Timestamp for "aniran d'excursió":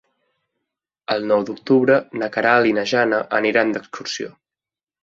3.43-4.35